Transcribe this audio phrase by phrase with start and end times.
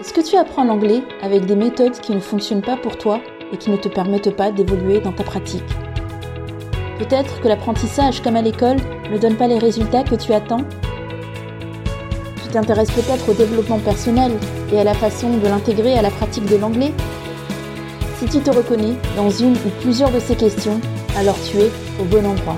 [0.00, 3.20] Est-ce que tu apprends l'anglais avec des méthodes qui ne fonctionnent pas pour toi
[3.52, 5.64] et qui ne te permettent pas d'évoluer dans ta pratique
[7.00, 8.76] Peut-être que l'apprentissage, comme à l'école,
[9.10, 10.62] ne donne pas les résultats que tu attends
[12.44, 14.30] Tu t'intéresses peut-être au développement personnel
[14.72, 16.92] et à la façon de l'intégrer à la pratique de l'anglais
[18.20, 20.80] Si tu te reconnais dans une ou plusieurs de ces questions,
[21.16, 22.56] alors tu es au bon endroit.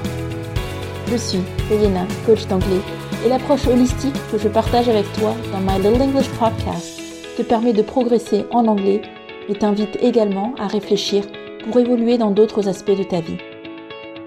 [1.11, 1.41] Je suis
[1.72, 2.82] Elena, coach d'anglais,
[3.25, 7.00] et l'approche holistique que je partage avec toi dans My Little English Podcast
[7.40, 9.00] te permet de progresser en anglais
[9.49, 11.25] et t'invite également à réfléchir
[11.64, 13.39] pour évoluer dans d'autres aspects de ta vie.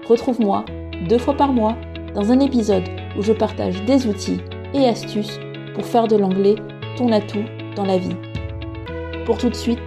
[0.08, 0.64] Retrouve-moi
[1.08, 1.76] deux fois par mois
[2.16, 2.82] dans un épisode
[3.16, 4.40] où je partage des outils
[4.74, 5.38] et astuces
[5.74, 6.56] pour faire de l'anglais
[6.96, 7.44] ton atout
[7.76, 8.16] dans la vie.
[9.26, 9.78] Pour tout de suite,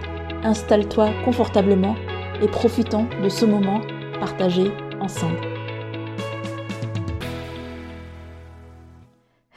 [0.42, 1.96] installe-toi confortablement
[2.42, 3.82] et profitons de ce moment
[4.20, 4.70] partagé
[5.00, 5.47] ensemble.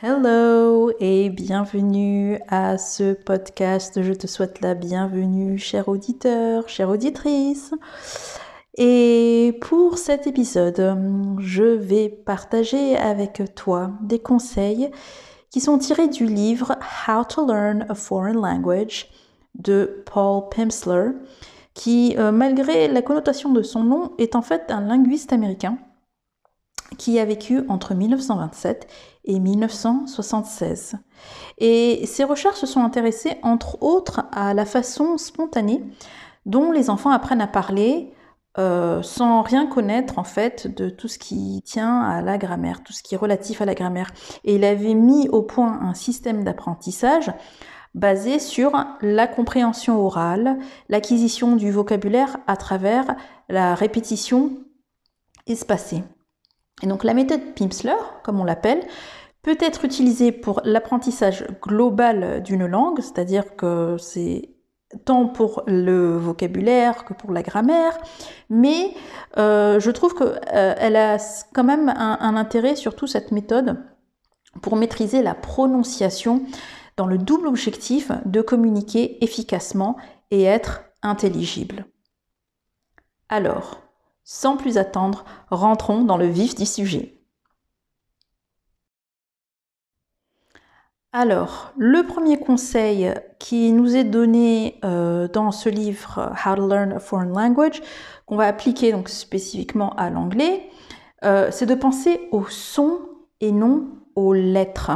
[0.04, 4.02] Hello et bienvenue à ce podcast.
[4.02, 7.72] Je te souhaite la bienvenue, cher auditeur, chère auditrice.
[8.80, 10.98] Et pour cet épisode,
[11.38, 14.90] je vais partager avec toi des conseils
[15.52, 16.76] qui sont tirés du livre
[17.08, 19.08] How to Learn a Foreign Language
[19.54, 21.12] de Paul Pimsleur,
[21.76, 25.78] qui, euh, malgré la connotation de son nom, est en fait un linguiste américain
[26.98, 28.88] qui a vécu entre 1927
[29.26, 30.96] et 1976.
[31.58, 35.84] Et ses recherches se sont intéressées entre autres à la façon spontanée
[36.46, 38.14] dont les enfants apprennent à parler
[38.58, 42.92] euh, sans rien connaître en fait de tout ce qui tient à la grammaire, tout
[42.92, 44.12] ce qui est relatif à la grammaire.
[44.44, 47.32] Et il avait mis au point un système d'apprentissage
[47.94, 50.58] basé sur la compréhension orale,
[50.90, 53.16] l'acquisition du vocabulaire à travers
[53.50, 54.52] la répétition
[55.48, 56.04] espacée.
[56.82, 58.82] Et donc la méthode Pimsleur, comme on l'appelle,
[59.42, 64.50] peut être utilisée pour l'apprentissage global d'une langue, c'est-à-dire que c'est
[65.06, 67.98] tant pour le vocabulaire que pour la grammaire,
[68.50, 68.94] mais
[69.38, 71.18] euh, je trouve qu'elle euh, a
[71.54, 73.78] quand même un, un, intérêt, surtout cette méthode,
[74.62, 76.44] pour maîtriser la prononciation
[76.98, 79.96] dans le double objectif de communiquer efficacement
[80.30, 81.86] et être intelligible.
[83.30, 83.82] Alors,
[84.24, 87.22] sans plus attendre, rentrons dans le vif du sujet.
[91.14, 96.94] Alors, le premier conseil qui nous est donné euh, dans ce livre How to Learn
[96.94, 97.82] a Foreign Language,
[98.26, 100.70] qu'on va appliquer donc spécifiquement à l'anglais,
[101.26, 103.00] euh, c'est de penser au son
[103.42, 104.92] et non aux lettres.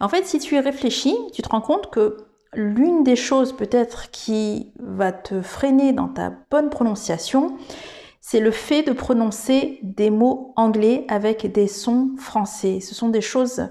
[0.00, 2.16] En fait, si tu y réfléchis, tu te rends compte que
[2.54, 7.56] l'une des choses peut-être qui va te freiner dans ta bonne prononciation,
[8.20, 12.80] c'est le fait de prononcer des mots anglais avec des sons français.
[12.80, 13.68] Ce sont des choses,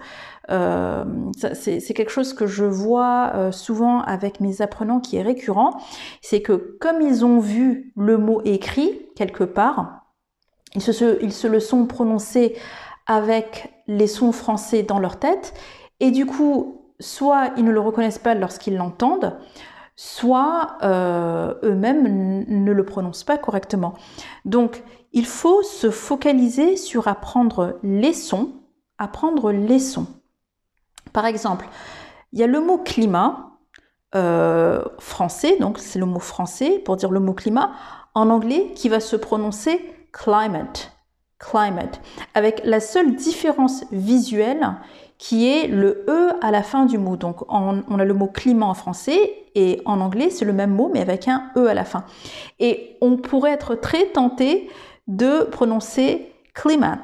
[0.49, 1.05] euh,
[1.53, 5.79] c'est quelque chose que je vois euh, souvent avec mes apprenants qui est récurrent,
[6.21, 10.07] c'est que comme ils ont vu le mot écrit quelque part,
[10.75, 12.55] ils se, ils se le sont prononcés
[13.05, 15.53] avec les sons français dans leur tête,
[15.99, 19.37] et du coup, soit ils ne le reconnaissent pas lorsqu'ils l'entendent,
[20.01, 23.95] soit euh, eux-mêmes ne le prononcent pas correctement.
[24.45, 28.53] Donc, il faut se focaliser sur apprendre les sons,
[28.97, 30.07] apprendre les sons.
[31.11, 31.67] Par exemple,
[32.31, 33.57] il y a le mot climat
[34.15, 37.73] euh, français, donc c'est le mot français pour dire le mot climat,
[38.15, 39.81] en anglais qui va se prononcer
[40.13, 40.93] climate,
[41.39, 41.99] climate,
[42.35, 44.77] avec la seule différence visuelle
[45.19, 47.17] qui est le E à la fin du mot.
[47.17, 49.19] Donc on a le mot climat en français
[49.53, 52.05] et en anglais c'est le même mot mais avec un E à la fin.
[52.59, 54.69] Et on pourrait être très tenté
[55.07, 57.03] de prononcer climat.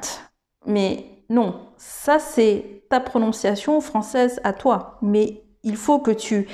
[0.64, 4.98] Mais non, ça c'est ta prononciation française à toi.
[5.02, 6.48] Mais il faut que tu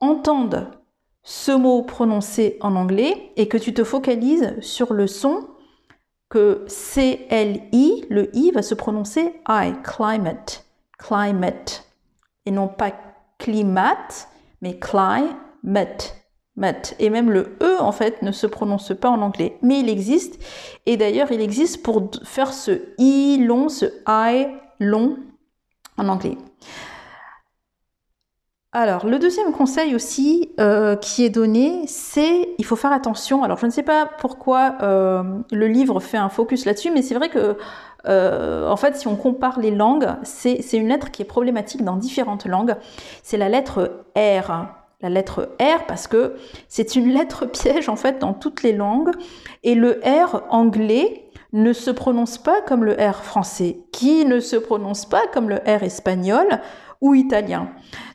[0.00, 0.70] entendes
[1.24, 5.48] ce mot prononcé en anglais et que tu te focalises sur le son
[6.28, 10.64] que C-L-I, le I va se prononcer I, climate
[11.02, 11.84] climate,
[12.46, 12.92] et non pas
[13.38, 14.28] climat,
[14.60, 16.16] mais climate.
[16.98, 19.58] Et même le E, en fait, ne se prononce pas en anglais.
[19.62, 20.38] Mais il existe.
[20.86, 25.16] Et d'ailleurs, il existe pour faire ce I long, ce I long
[25.96, 26.36] en anglais.
[28.74, 33.44] Alors, le deuxième conseil aussi euh, qui est donné, c'est il faut faire attention.
[33.44, 35.22] Alors, je ne sais pas pourquoi euh,
[35.52, 37.58] le livre fait un focus là-dessus, mais c'est vrai que
[38.06, 41.96] euh, en fait, si on compare les langues, c'est une lettre qui est problématique dans
[41.96, 42.74] différentes langues.
[43.22, 44.68] C'est la lettre R.
[45.02, 46.36] La lettre R parce que
[46.68, 49.10] c'est une lettre piège en fait dans toutes les langues.
[49.64, 54.56] Et le R anglais ne se prononce pas comme le R français, qui ne se
[54.56, 56.46] prononce pas comme le R espagnol
[57.14, 57.68] italien.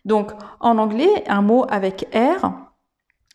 [0.05, 2.51] Donc en anglais, un mot avec R,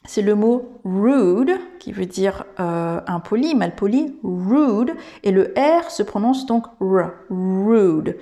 [0.04, 6.02] c'est le mot rude, qui veut dire euh, impoli, malpoli, rude, et le R se
[6.02, 8.16] prononce donc R, rude.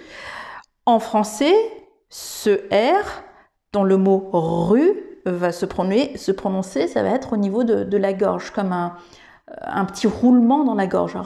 [0.85, 1.55] En français,
[2.09, 3.07] ce R,
[3.73, 4.93] dans le mot rue,
[5.27, 8.95] va se prononcer, ça va être au niveau de, la gorge, comme un,
[9.63, 11.17] un, petit roulement dans la gorge.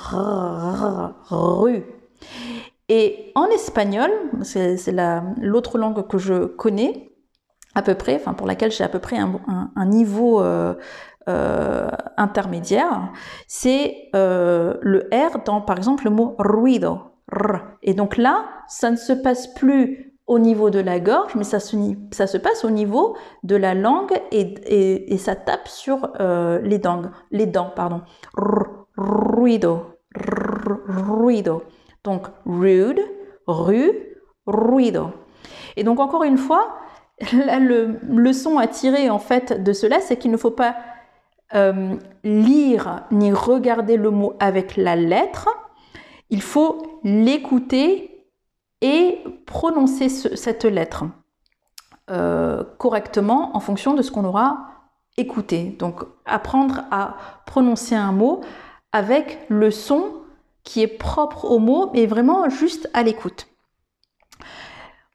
[1.31, 1.85] Rue.
[2.89, 4.11] Et en espagnol,
[4.43, 4.77] c'est
[5.41, 7.13] l'autre langue que je connais,
[7.75, 10.75] à peu près, enfin pour laquelle j'ai à peu près un, niveau euh,
[11.29, 13.11] euh, intermédiaire,
[13.49, 16.99] c'est euh, le R dans par exemple le mot ruido.
[17.83, 21.59] Et donc là, ça ne se passe plus au niveau de la gorge, mais ça
[21.59, 26.13] se, passe au niveau de la langue et, et, ça tape sur
[26.63, 28.03] les dents, les dents, pardon.
[28.97, 29.99] ruido,
[30.87, 31.63] ruido.
[32.05, 33.01] Donc rude,
[33.47, 33.93] rue,
[34.47, 35.11] ruido.
[35.77, 36.77] Et donc encore une fois,
[37.33, 40.77] la le leçon à tirer en fait de cela, c'est qu'il ne faut pas
[41.55, 45.49] euh, lire ni regarder le mot avec la lettre.
[46.31, 48.27] Il faut l'écouter
[48.81, 51.05] et prononcer cette lettre
[52.11, 54.67] euh, correctement en fonction de ce qu'on aura
[55.17, 55.77] écouté.
[55.79, 57.17] Donc apprendre à
[57.47, 58.41] prononcer un mot
[58.93, 60.24] avec le son
[60.65, 63.47] qui est propre au mot, mais vraiment juste à l'écoute.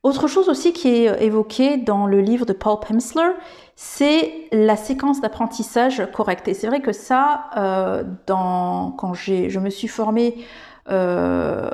[0.02, 3.34] Autre chose aussi qui est évoquée dans le livre de Paul Pimsleur,
[3.76, 6.48] c'est la séquence d'apprentissage correcte.
[6.48, 10.46] Et c'est vrai que ça, euh, dans, quand je me suis formée
[10.90, 11.70] euh,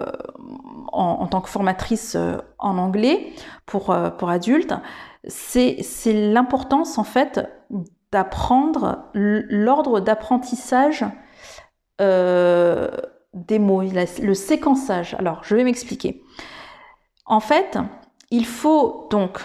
[0.91, 3.33] en, tant que formatrice euh, en anglais
[3.67, 4.73] pour, pour adultes,
[5.27, 7.47] c'est l'importance en fait
[8.11, 11.05] d'apprendre l'ordre d'apprentissage
[13.35, 15.13] des mots, le séquençage.
[15.19, 16.23] Alors, je vais m'expliquer.
[17.25, 17.77] En fait,
[18.31, 19.39] il faut donc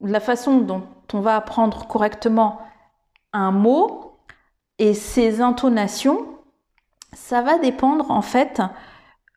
[0.00, 0.82] la façon dont
[1.12, 2.60] on va apprendre correctement
[3.32, 4.18] un mot
[4.78, 6.26] et ses intonations,
[7.12, 8.60] ça va dépendre en fait,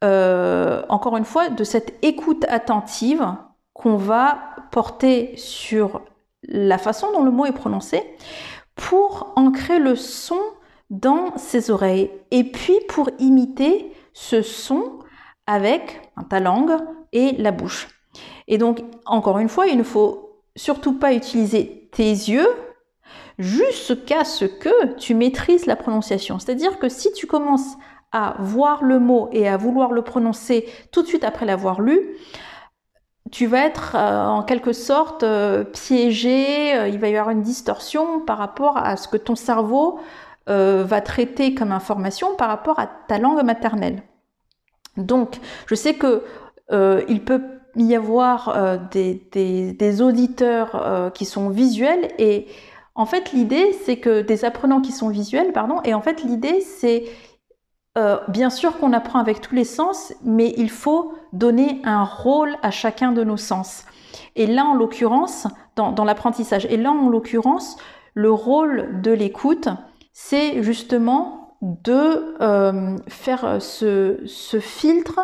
[0.03, 3.25] euh, encore une fois, de cette écoute attentive
[3.73, 4.39] qu'on va
[4.71, 6.01] porter sur
[6.43, 8.03] la façon dont le mot est prononcé
[8.75, 10.39] pour ancrer le son
[10.89, 14.99] dans ses oreilles et puis pour imiter ce son
[15.45, 16.77] avec ta langue
[17.13, 17.87] et la bouche.
[18.47, 22.47] Et donc, encore une fois, il ne faut surtout pas utiliser tes yeux
[23.37, 26.39] jusqu'à ce que tu maîtrises la prononciation.
[26.39, 27.77] C'est-à-dire que si tu commences
[28.11, 32.15] à voir le mot et à vouloir le prononcer tout de suite après l'avoir lu,
[33.31, 37.41] tu vas être euh, en quelque sorte euh, piégé, euh, il va y avoir une
[37.41, 39.99] distorsion par rapport à ce que ton cerveau
[40.49, 44.01] euh, va traiter comme information par rapport à ta langue maternelle.
[44.95, 46.23] Donc, je sais que
[46.71, 47.41] euh, il peut
[47.75, 52.47] y avoir euh, des, auditeurs qui sont visuels et
[52.95, 56.61] en fait l'idée c'est que des apprenants qui sont visuels, pardon, et en fait l'idée
[56.61, 57.05] c'est
[58.27, 62.69] bien sûr qu'on apprend avec tous les sens, mais il faut donner un rôle à
[62.69, 63.85] chacun de nos sens.
[64.35, 67.75] Et là, en l'occurrence, dans, dans l'apprentissage, et là, en l'occurrence,
[68.13, 69.69] le rôle de l'écoute,
[70.19, 74.17] c'est justement de euh, faire ce,
[74.59, 75.19] filtre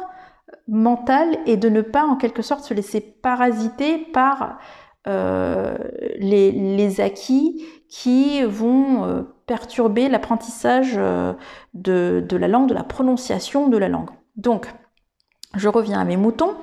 [0.68, 4.60] mental et de ne pas en quelque sorte se laisser parasiter par
[5.08, 5.76] euh,
[6.20, 13.90] les, acquis qui vont euh, perturber l'apprentissage de, la langue, de la prononciation de la
[13.90, 14.12] langue.
[14.36, 14.72] Donc,
[15.56, 16.54] je reviens à mes moutons.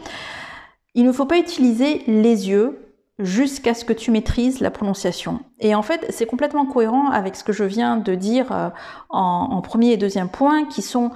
[0.95, 2.90] Il ne faut pas utiliser les yeux
[3.21, 5.41] jusqu'à ce que tu maîtrises la prononciation.
[5.59, 8.69] Et en fait, c'est complètement cohérent avec ce que je viens de dire euh,
[9.09, 11.11] en, premier et deuxième point, qui sont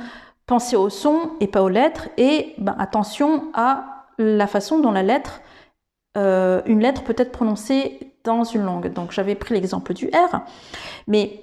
[0.46, 4.94] penser au son et pas aux lettres, et ben, attention à la façon dont
[6.16, 8.92] euh, une lettre peut être prononcée dans une langue.
[8.92, 10.40] Donc j'avais pris l'exemple du R,
[11.06, 11.42] mais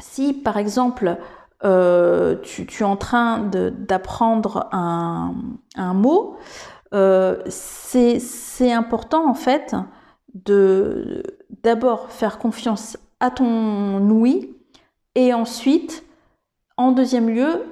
[0.00, 1.16] si par exemple
[1.64, 5.34] euh, tu, es en train d'apprendre un,
[5.94, 6.36] mot,
[6.94, 9.74] euh, c'est important en fait
[10.34, 11.22] de
[11.62, 14.54] d'abord faire confiance à ton ouïe
[15.14, 16.04] et ensuite,
[16.76, 17.64] en deuxième lieu,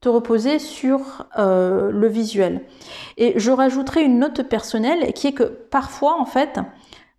[0.00, 2.62] te reposer sur euh, le visuel.
[3.16, 6.58] Et je rajouterai une note personnelle qui est que parfois, en fait,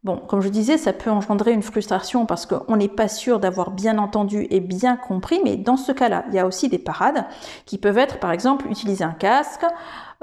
[0.04, 3.70] Bon, comme je disais, ça peut engendrer une frustration parce qu'on n'est pas sûr d'avoir
[3.70, 7.26] bien entendu et bien compris, mais dans ce cas-là, il y a aussi des parades
[7.68, 9.64] qui peuvent être, par exemple, utiliser un casque,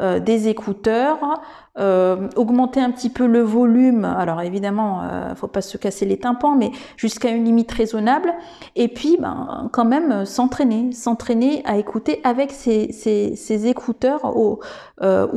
[0.01, 1.41] euh, des écouteurs,
[1.77, 4.05] euh, augmenter un petit peu le volume.
[4.05, 8.33] Alors évidemment, euh, faut pas se casser les tympans, mais jusqu'à une limite raisonnable.
[8.77, 14.61] Et puis, ben, quand même, s'entraîner, s'entraîner à écouter avec ces, écouteurs ou,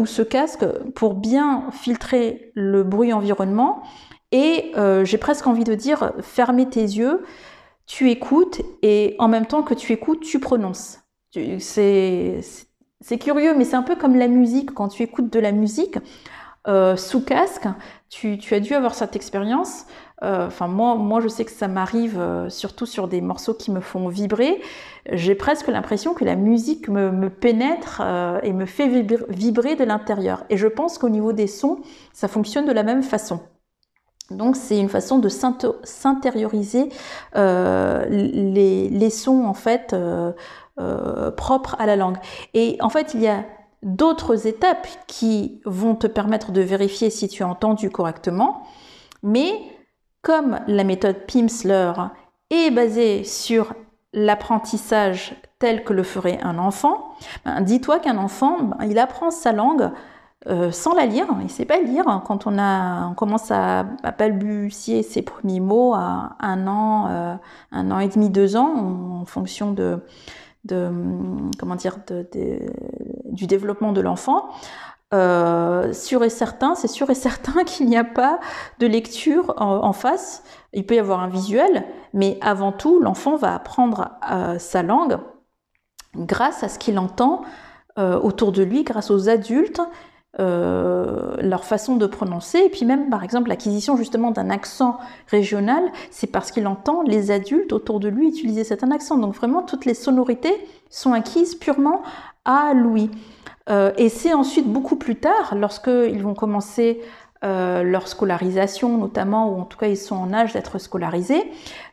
[0.05, 3.81] ce casque pour bien filtrer le bruit environnement.
[4.31, 7.23] Et j'ai presque envie de dire, fermer tes yeux,
[7.87, 10.99] tu écoutes et en même temps que tu écoutes, tu prononces.
[11.59, 12.41] C'est
[13.01, 14.73] c'est curieux, mais c'est un peu comme la musique.
[14.73, 15.97] Quand tu écoutes de la musique
[16.67, 17.67] euh, sous casque,
[18.09, 19.85] tu, as dû avoir cette expérience.
[20.23, 23.71] Euh, enfin, moi, moi, je sais que ça m'arrive euh, surtout sur des morceaux qui
[23.71, 24.61] me font vibrer.
[25.11, 28.01] J'ai presque l'impression que la musique me, pénètre
[28.43, 28.87] et me fait
[29.29, 30.43] vibrer de l'intérieur.
[30.49, 31.79] Et je pense qu'au niveau des sons,
[32.13, 33.39] ça fonctionne de la même façon.
[34.29, 36.89] Donc c'est une façon de s'intérioriser
[37.35, 39.95] les, sons en fait
[41.37, 42.17] propre à la langue.
[42.53, 43.43] Et en fait, il y a
[43.83, 48.63] d'autres étapes qui vont te permettre de vérifier si tu as entendu correctement,
[49.23, 49.51] mais
[50.21, 52.11] comme la méthode Pimsleur
[52.49, 53.73] est basée sur
[54.13, 59.51] l'apprentissage tel que le ferait un enfant, ben, dis-toi qu'un enfant, ben, il apprend sa
[59.51, 59.89] langue
[60.47, 62.03] euh, sans la lire, il ne sait pas lire.
[62.25, 63.85] Quand on, a, commence à,
[64.17, 67.35] balbutier ses premiers mots à un an, euh,
[67.71, 70.03] un an et demi, deux ans, en fonction de,
[70.67, 71.97] comment dire
[73.25, 74.49] du développement de l'enfant.
[75.13, 78.39] Euh, sûr et certain, c'est sûr et certain qu'il n'y a pas
[78.79, 80.43] de lecture en, face.
[80.73, 85.17] Il peut y avoir un visuel, mais avant tout, l'enfant va apprendre euh, sa langue
[86.15, 87.41] grâce à ce qu'il entend
[87.99, 89.81] euh, autour de lui, grâce aux adultes
[90.39, 94.97] euh, leur façon de prononcer, et puis même par exemple l'acquisition justement d'un accent
[95.27, 99.17] régional, c'est parce qu'il entend les adultes autour de lui utiliser cet accent.
[99.17, 100.55] Donc vraiment toutes les sonorités
[100.89, 102.01] sont acquises purement
[102.45, 103.11] à Louis.
[103.69, 107.01] Euh, et c'est ensuite beaucoup plus tard, lorsqu'ils vont commencer
[107.43, 111.43] euh, leur scolarisation notamment, ou en tout cas ils sont en âge d'être scolarisés,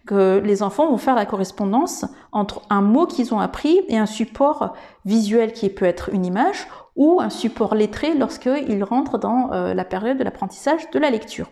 [0.06, 4.06] que les enfants vont faire la correspondance entre un mot qu'ils ont appris et un
[4.06, 9.72] support visuel qui peut être une image ou un support lettré lorsqu'ils rentrent dans euh,
[9.72, 11.48] la période de l'apprentissage de la lecture.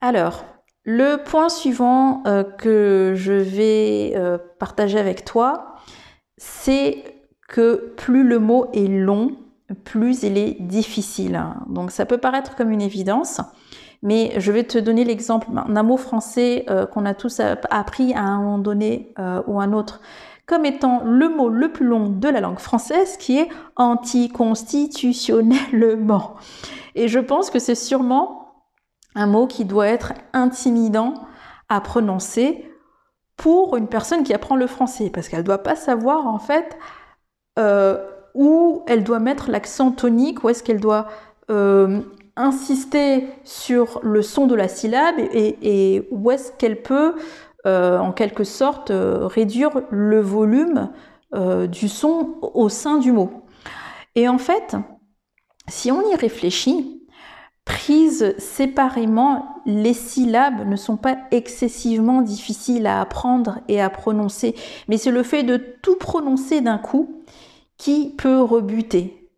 [0.00, 0.44] Alors,
[0.84, 5.74] le point suivant euh, que je vais euh, partager avec toi,
[6.38, 7.04] c'est
[7.48, 9.36] que plus le mot est long,
[9.84, 11.42] plus il est difficile.
[11.68, 13.40] Donc ça peut paraître comme une évidence,
[14.02, 18.38] mais je vais te donner l'exemple d'un mot français qu'on a tous appris à un
[18.38, 19.12] moment donné
[19.46, 20.00] ou un autre
[20.50, 26.34] comme étant le mot le plus long de la langue française qui est anticonstitutionnellement.
[26.96, 28.56] Et je pense que c'est sûrement
[29.14, 31.14] un mot qui doit être intimidant
[31.68, 32.68] à prononcer
[33.36, 36.76] pour une personne qui apprend le français, parce qu'elle ne doit pas savoir en fait
[37.60, 38.04] euh,
[38.34, 41.06] où elle doit mettre l'accent tonique, où est-ce qu'elle doit
[41.48, 42.00] euh,
[42.34, 47.14] insister sur le son de la syllabe et où est-ce qu'elle peut
[47.64, 50.90] en quelque sorte euh, réduire le volume
[51.34, 53.46] euh, du son au sein du mot.
[54.14, 54.76] Et en fait,
[55.68, 57.06] si on y réfléchit,
[57.64, 64.56] prises séparément, les syllabes ne sont pas excessivement difficiles à apprendre et à prononcer,
[64.88, 67.22] mais c'est le fait de tout prononcer d'un coup
[67.76, 69.30] qui peut rebuter.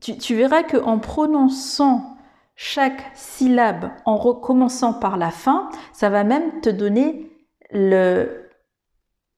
[0.00, 2.16] tu, tu verras qu'en prononçant
[2.54, 7.30] chaque syllabe en recommençant par la fin, ça va même te donner
[7.70, 8.48] le,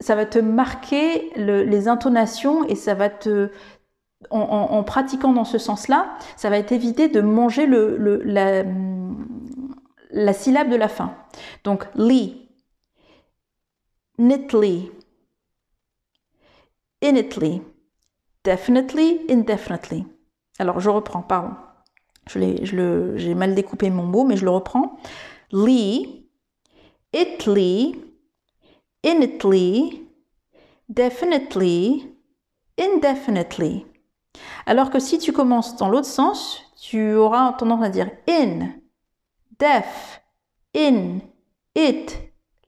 [0.01, 3.51] ça va te marquer les intonations et ça va te,
[4.31, 8.65] en, pratiquant dans ce sens-là, ça va t'éviter de manger la,
[10.33, 11.15] syllabe de la fin.
[11.65, 12.49] Donc, li,
[14.19, 14.91] knitly,
[17.01, 17.63] initly,
[18.45, 20.05] definitely, indefinitely.
[20.59, 21.55] Alors, je reprends, pardon.
[22.27, 24.99] J'ai mal découpé mon mot, mais je le reprends.
[25.53, 26.27] Li,
[27.15, 27.95] itly,
[29.03, 30.07] initly,
[30.89, 32.15] definitely,
[32.77, 33.87] indefinitely.
[34.69, 38.69] Alors que si tu commences dans l'autre sens, tu auras tendance à dire in,
[39.59, 40.21] def,
[40.77, 41.21] in,
[41.75, 42.19] it,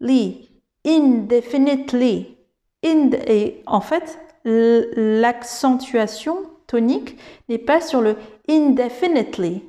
[0.01, 0.49] li,
[0.87, 2.39] indefinitely.
[2.83, 7.19] et en fait, l'accentuation tonique
[7.51, 8.17] n'est pas sur le
[8.49, 9.63] indefinitely,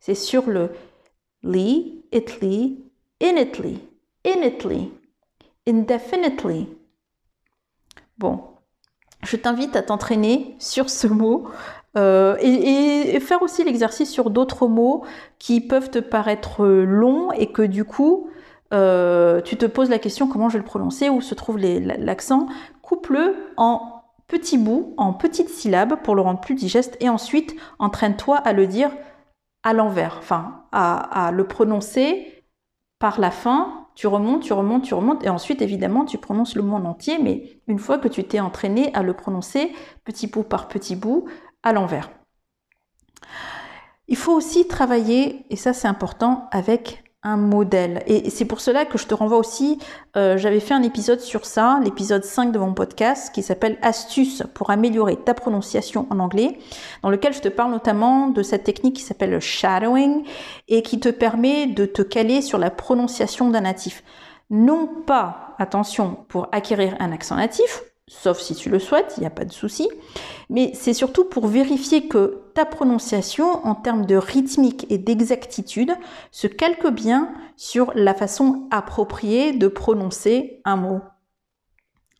[0.00, 0.70] c'est sur le
[1.42, 2.78] li, itly,
[3.20, 3.78] initly,
[4.24, 4.90] initly,
[5.68, 6.66] indefinitely.
[8.16, 8.53] Bon,
[9.24, 11.48] je t'invite à t'entraîner sur ce mot
[11.96, 15.04] euh, et, faire aussi l'exercice sur d'autres mots
[15.38, 18.28] qui peuvent te paraître longs et que du coup,
[18.72, 22.46] euh, tu te poses la question comment je vais le prononcer, où se trouve l'accent.
[22.82, 28.36] Coupe-le en petits bouts, en petites syllabes pour le rendre plus digeste et ensuite entraîne-toi
[28.38, 28.90] à le dire
[29.62, 32.44] à l'envers, enfin à, le prononcer
[32.98, 36.62] par la fin, tu remontes, tu remontes, tu remontes, et ensuite évidemment tu prononces le
[36.62, 39.72] mot en entier, mais une fois que tu t'es entraîné à le prononcer
[40.04, 41.26] petit bout par petit bout
[41.62, 42.10] à l'envers.
[44.08, 48.02] Il faut aussi travailler, et ça c'est important, avec un modèle.
[48.06, 49.78] Et c'est pour cela que je te renvoie aussi,
[50.16, 54.42] euh, j'avais fait un épisode sur ça, l'épisode 5 de mon podcast, qui s'appelle Astuces
[54.52, 56.58] pour améliorer ta prononciation en anglais,
[57.02, 60.24] dans lequel je te parle notamment de cette technique qui s'appelle le shadowing
[60.68, 64.04] et qui te permet de te caler sur la prononciation d'un natif.
[64.50, 69.26] Non pas, attention, pour acquérir un accent natif, sauf si tu le souhaites, il n'y
[69.26, 69.88] a pas de souci.
[70.50, 75.92] Mais c'est surtout pour vérifier que ta prononciation en termes de rythmique et d'exactitude
[76.30, 81.00] se calque bien sur la façon appropriée de prononcer un mot.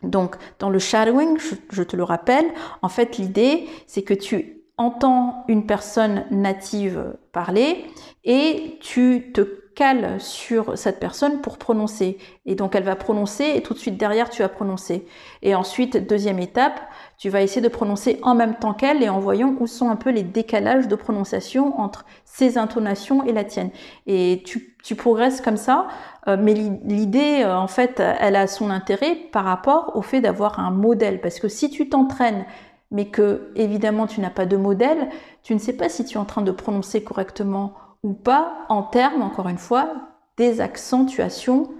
[0.02, 1.38] Donc, dans le shadowing,
[1.70, 2.46] je, te le rappelle,
[2.82, 7.86] en fait, l'idée, c'est que tu entends une personne native parler
[8.24, 12.18] et tu te cale sur cette personne pour prononcer.
[12.46, 15.06] Et donc elle va prononcer et tout de suite derrière tu vas prononcer.
[15.42, 16.80] Et ensuite, deuxième étape,
[17.18, 19.96] tu vas essayer de prononcer en même temps qu'elle et en voyant où sont un
[19.96, 23.70] peu les décalages de prononciation entre ses intonations et la tienne.
[24.06, 25.88] Et tu, tu progresses comme ça,
[26.28, 30.58] euh, mais l'idée, euh, en fait, elle a son intérêt par rapport au fait d'avoir
[30.58, 31.20] un modèle.
[31.20, 32.44] Parce que si tu t'entraînes
[32.90, 35.08] mais que évidemment tu n'as pas de modèle,
[35.42, 38.82] tu ne sais pas si tu es en train de prononcer correctement ou pas en
[38.82, 39.92] termes, encore une fois,
[40.36, 41.70] des accentuations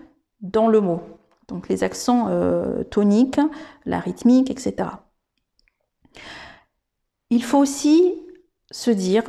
[0.40, 1.00] dans le mot.
[1.48, 3.40] Donc les accents euh, toniques,
[3.84, 4.88] la rythmique, etc.
[7.28, 8.14] Il faut aussi
[8.70, 9.24] se dire,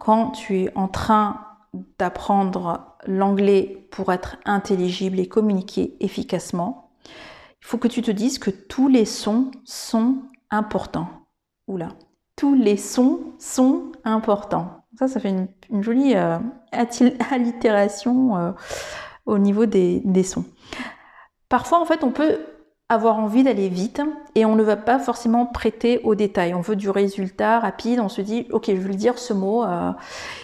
[0.00, 1.46] quand tu es en train
[1.98, 6.90] d'apprendre l'anglais pour être intelligible et communiquer efficacement,
[7.62, 11.08] il faut que tu te dises que tous les sons sont importants.
[11.68, 11.90] Oula,
[12.34, 14.79] tous les sons sont importants.
[15.00, 15.34] Ça, ça fait
[15.70, 16.36] une, jolie euh,
[17.30, 18.52] allitération euh,
[19.24, 20.44] au niveau des, sons.
[21.48, 22.38] Parfois, en fait, on peut
[22.90, 24.02] avoir envie d'aller vite
[24.34, 26.52] et on ne va pas forcément prêter aux détails.
[26.52, 29.64] On veut du résultat rapide, on se dit, ok, je vais le dire ce mot.
[29.64, 29.92] Euh.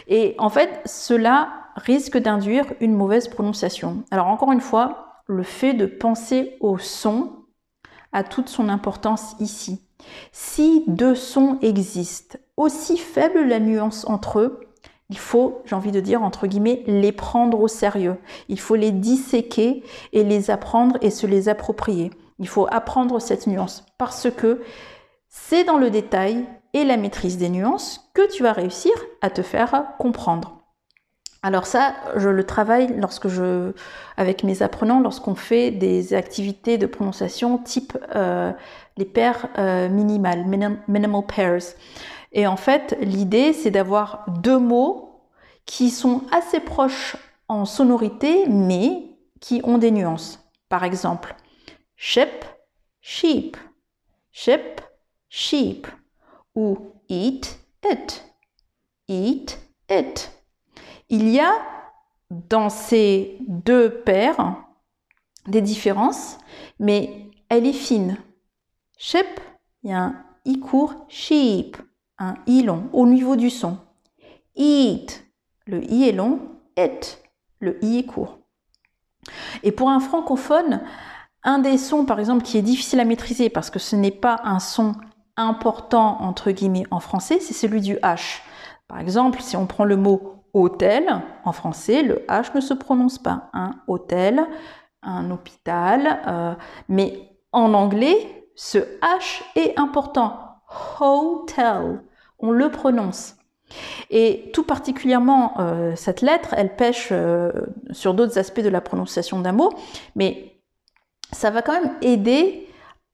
[0.08, 4.04] et en fait, cela risque d'induire une mauvaise prononciation.
[4.10, 7.44] Alors encore une fois, le fait de penser au son
[8.12, 9.85] a toute son importance ici.
[10.32, 14.60] Si deux sons existent, aussi faible la nuance entre eux,
[15.08, 18.16] il faut, j'ai envie de dire, entre guillemets, les prendre au sérieux.
[18.48, 22.10] Il faut les disséquer et les apprendre et se les approprier.
[22.38, 24.62] Il faut apprendre cette nuance parce que
[25.28, 29.42] c'est dans le détail et la maîtrise des nuances que tu vas réussir à te
[29.42, 30.58] faire comprendre.
[31.42, 33.72] Alors ça, je le travaille lorsque je,
[34.16, 38.52] avec mes apprenants, lorsqu'on fait des activités de prononciation type euh,
[38.96, 40.44] les paires euh, minimales,
[40.88, 41.74] minimal pairs.
[42.32, 45.22] Et en fait, l'idée, c'est d'avoir deux mots
[45.64, 47.16] qui sont assez proches
[47.48, 50.40] en sonorité, mais qui ont des nuances.
[50.68, 51.34] Par exemple,
[51.96, 52.44] ship,
[53.00, 53.56] sheep,
[54.32, 54.80] ship,
[55.28, 55.86] sheep,
[56.54, 56.78] ou
[57.08, 57.58] eat,
[57.90, 58.24] it,
[59.08, 59.58] eat,
[59.90, 60.32] it.
[61.08, 61.52] Il y a
[62.30, 64.56] dans ces deux paires
[65.46, 66.38] des différences,
[66.80, 68.16] mais elle est fine.
[68.96, 69.40] Ship,
[69.82, 71.76] il y a un i court, sheep,
[72.18, 73.78] un i long au niveau du son.
[74.54, 75.26] Eat,
[75.66, 76.40] le i est long,
[76.78, 77.22] it,
[77.60, 78.38] le i est court.
[79.62, 80.80] Et pour un francophone,
[81.42, 84.40] un des sons, par exemple, qui est difficile à maîtriser parce que ce n'est pas
[84.44, 84.94] un son
[85.36, 88.40] important, entre guillemets, en français, c'est celui du H.
[88.88, 93.18] Par exemple, si on prend le mot hôtel, en français, le H ne se prononce
[93.18, 93.50] pas.
[93.52, 94.46] Un hôtel,
[95.02, 96.54] un hôpital, euh,
[96.88, 100.40] mais en anglais, ce H est important.
[101.00, 102.02] Hotel,
[102.40, 103.36] on le prononce.
[104.10, 107.52] Et tout particulièrement, euh, cette lettre, elle pêche euh,
[107.90, 109.72] sur d'autres aspects de la prononciation d'un mot,
[110.16, 110.60] mais
[111.32, 112.62] ça va quand même aider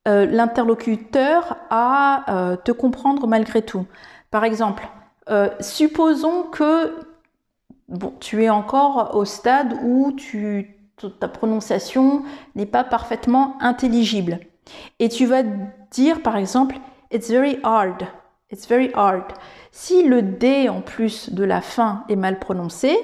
[0.04, 3.86] l'interlocuteur à te comprendre malgré tout.
[4.32, 4.88] Par exemple,
[5.60, 6.98] supposons que
[8.18, 12.22] tu es encore au stade où tu ta prononciation
[12.54, 14.40] n'est pas parfaitement intelligible.
[14.98, 15.42] Et tu vas
[15.90, 16.76] dire par exemple
[17.10, 18.06] It's very hard.
[18.50, 19.32] It's very hard.
[19.70, 22.96] Si le D en plus de la fin est mal prononcé,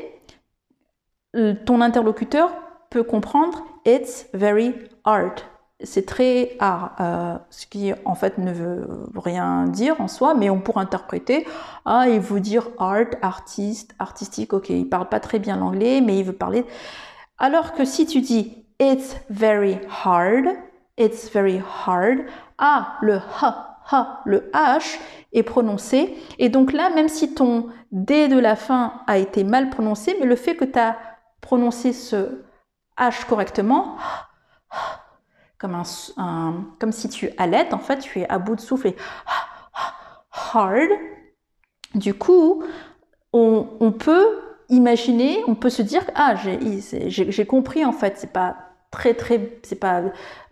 [1.36, 2.50] euh, ton interlocuteur
[2.90, 5.40] peut comprendre It's very hard.
[5.84, 10.50] C'est très hard, euh, ce qui en fait ne veut rien dire en soi, mais
[10.50, 11.46] on pourrait interpréter
[11.84, 16.18] Ah, il veut dire art, artiste, artistique, ok, il parle pas très bien l'anglais, mais
[16.18, 16.64] il veut parler.
[17.38, 20.48] Alors que si tu dis it's very hard,
[20.98, 22.18] it's very hard,
[22.58, 23.54] ah, le h,
[23.90, 24.98] h, le h
[25.32, 26.16] est prononcé.
[26.38, 30.26] Et donc là, même si ton D de la fin a été mal prononcé, mais
[30.26, 30.96] le fait que tu as
[31.40, 32.42] prononcé ce
[32.98, 33.96] H correctement,
[35.58, 35.80] comme,
[36.16, 38.92] un, comme si tu allais, en fait, tu es à bout de souffle.
[40.52, 40.90] Hard.
[41.94, 42.62] Du coup,
[43.32, 48.56] on, on peut imaginer, on peut se dire ah j'ai compris en fait, c'est pas
[48.90, 50.02] très très c'est pas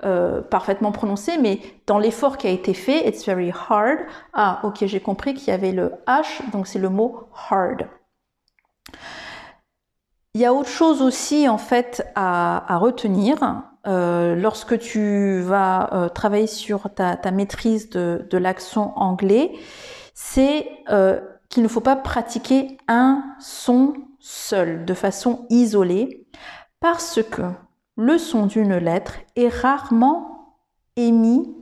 [0.04, 3.98] euh, parfaitement prononcé, mais dans l'effort qui a été fait, it's very hard.
[4.32, 7.86] Ah ok j'ai compris qu'il y avait le h, donc c'est le mot hard.
[10.34, 16.08] Il y a autre chose aussi en fait à, retenir euh, lorsque tu vas euh,
[16.10, 19.52] travailler sur ta, maîtrise de, de l'accent anglais,
[20.12, 20.68] c'est
[21.48, 26.26] qu'il ne faut pas pratiquer un son seul, de façon isolée,
[26.80, 27.42] parce que
[27.96, 30.56] le son d'une lettre est rarement
[30.96, 31.54] émis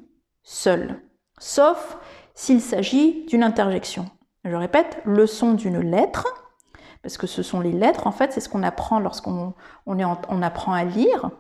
[0.43, 1.01] seul,
[1.39, 1.99] sauf
[2.35, 4.07] s'il s'agit d'une interjection.
[4.45, 6.27] Je répète, le son d'une lettre,
[7.03, 9.55] parce que ce sont les lettres, en fait, c'est ce qu'on apprend lorsqu'on
[9.87, 11.31] on apprend à lire,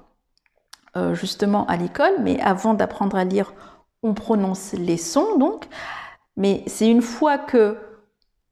[0.96, 3.52] euh, justement à l'école, mais avant d'apprendre à lire,
[4.02, 5.66] on prononce les sons, donc.
[6.36, 7.78] Mais c'est une fois que...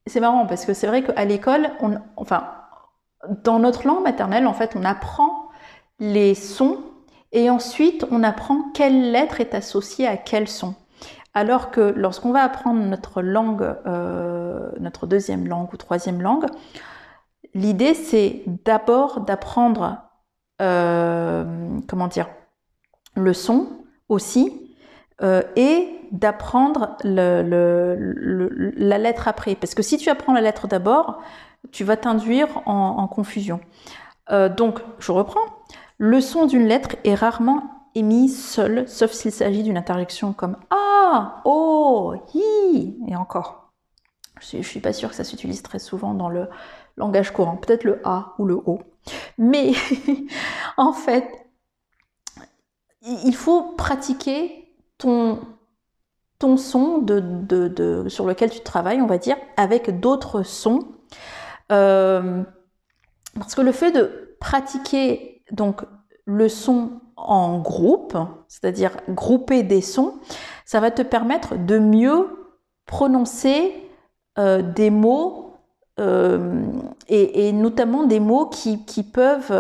[0.06, 1.70] C'est marrant, parce que c'est vrai qu'à l'école,
[2.16, 2.50] enfin,
[3.44, 5.41] dans notre langue maternelle, en fait, on apprend
[6.02, 6.80] les sons
[7.30, 10.74] et ensuite on apprend quelle lettre est associée à quel son.
[11.32, 16.46] Alors que lorsqu'on va apprendre notre langue, euh, notre deuxième langue ou troisième langue,
[17.54, 19.98] l'idée c'est d'abord d'apprendre,
[20.60, 22.28] euh, comment dire,
[23.14, 23.68] le son
[24.08, 24.76] aussi
[25.22, 29.54] euh, et d'apprendre la lettre après.
[29.54, 31.22] Parce que si tu apprends la lettre d'abord,
[31.70, 33.60] tu vas t'induire en, confusion.
[34.30, 35.40] Euh, donc, je reprends.
[35.98, 41.42] Le son d'une lettre est rarement émis seul, sauf s'il s'agit d'une interjection comme ah,
[41.44, 43.72] oh, hi, et encore.
[44.40, 46.48] Je ne suis pas sûre que ça s'utilise très souvent dans le
[46.96, 48.80] langage courant, peut-être le a ou le o.
[49.38, 49.72] Mais
[50.76, 51.28] en fait,
[53.02, 55.38] il faut pratiquer ton,
[56.40, 57.06] son
[58.08, 60.80] sur lequel tu travailles, on va dire, avec d'autres sons.
[61.70, 62.42] Euh,
[63.34, 65.82] parce que le fait de pratiquer donc
[66.24, 68.16] le son en groupe,
[68.48, 70.14] c'est-à-dire grouper des sons,
[70.64, 72.28] ça va te permettre de mieux
[72.86, 73.72] prononcer
[74.38, 75.54] euh, des mots
[76.00, 76.64] euh,
[77.08, 79.52] et, notamment des mots qui, peuvent,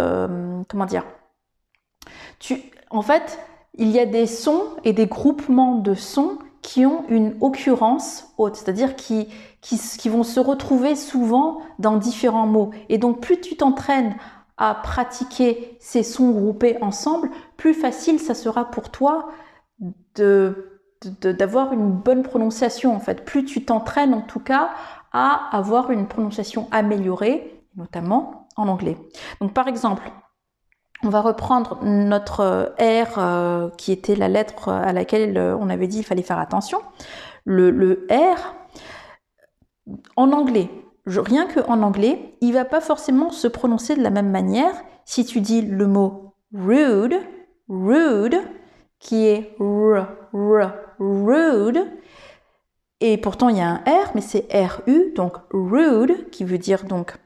[0.68, 1.04] comment dire,
[2.90, 3.38] en fait,
[3.74, 8.56] il y a des sons et des groupements de sons qui ont une occurrence haute,
[8.56, 9.28] c'est-à-dire qui,
[9.60, 12.70] qui, vont se retrouver souvent dans différents mots.
[12.88, 14.14] Et donc plus tu t'entraînes
[14.82, 19.28] pratiquer ces sons groupés ensemble, plus facile ça sera pour toi
[20.14, 23.24] d'avoir une bonne prononciation en fait.
[23.24, 24.70] Plus tu t'entraînes en tout cas
[25.12, 28.96] à avoir une prononciation améliorée notamment en anglais.
[29.40, 30.10] Donc par exemple,
[31.02, 35.88] on va reprendre notre R euh, qui était la lettre à laquelle euh, on avait
[35.88, 36.78] dit qu'il fallait faire attention.
[37.44, 38.54] Le, R,
[40.16, 40.70] en anglais,
[41.06, 45.40] rien qu'en anglais, il va pas forcément se prononcer de la même manière si tu
[45.40, 47.18] dis le mot rude,
[47.68, 48.40] rude,
[48.98, 51.86] qui est r, r, rude,
[53.00, 56.84] et pourtant il y a un R, mais c'est RU, donc rude, qui veut dire
[56.84, 57.16] donc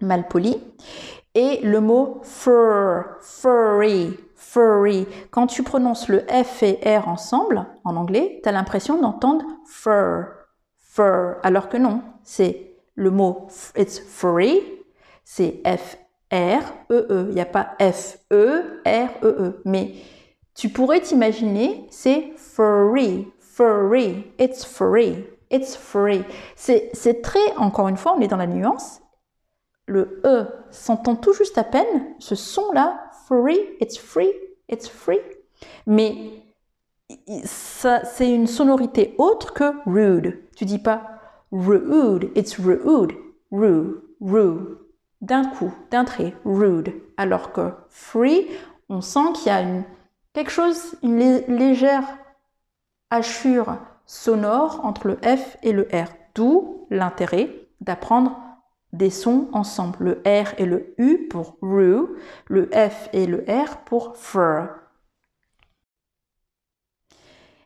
[0.00, 0.56] mal poli
[1.34, 5.06] et le mot fur, furry, furry.
[5.30, 10.26] Quand tu prononces le F et R ensemble en anglais, tu as l'impression d'entendre fur,
[10.78, 14.60] fur, alors que non, c'est le mot it's furry,
[15.24, 15.96] c'est F
[16.32, 17.26] R E E.
[17.28, 19.62] Il n'y a pas F E R E E.
[19.64, 19.94] Mais
[20.54, 26.24] tu pourrais t'imaginer, c'est furry, furry, it's furry, it's furry.
[26.56, 29.00] C'est très, encore une fois, on est dans la nuance
[29.86, 34.32] le E s'entend tout juste à peine, ce son-là, free, it's free,
[34.68, 35.20] it's free.
[35.86, 36.14] Mais
[37.44, 40.42] c'est une sonorité autre que rude.
[40.56, 41.13] Tu dis pas
[41.54, 43.16] rude, it's rude,
[43.50, 44.78] rude, rude.
[45.20, 46.92] D'un coup, d'un trait, rude.
[47.16, 48.46] Alors que free,
[48.88, 49.84] on sent qu'il y a une,
[50.32, 52.04] quelque chose, une légère
[53.10, 56.08] hachure sonore entre le F et le R.
[56.34, 57.48] D'où l'intérêt
[57.80, 58.38] d'apprendre
[58.92, 63.78] des sons ensemble, le R et le U pour RU, le F et le R
[63.84, 64.68] pour FUR.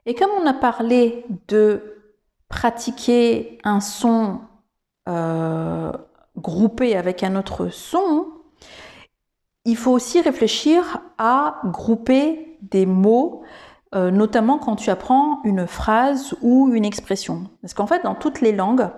[0.07, 1.97] Et comme on a parlé de
[2.48, 4.40] pratiquer un son
[5.08, 5.92] euh,
[6.37, 8.26] groupé avec un autre son,
[9.64, 13.42] il faut aussi réfléchir à grouper des mots,
[13.94, 17.50] euh, notamment quand tu apprends une phrase ou une expression.
[17.61, 18.88] Parce qu'en fait, dans toutes les langues,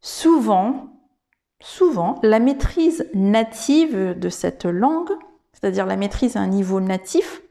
[0.00, 0.88] souvent,
[1.60, 5.10] souvent, la maîtrise native de cette langue,
[5.52, 7.42] c'est-à-dire la maîtrise à un niveau natif,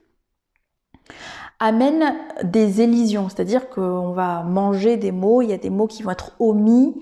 [1.61, 6.03] amène des élisions, c'est-à-dire qu'on va manger des mots, il y a des mots qui
[6.03, 6.93] vont être omis,